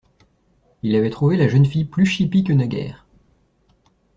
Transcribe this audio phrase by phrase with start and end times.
[0.81, 3.05] Il avait trouvé la jeune fille plus chipie que naguère.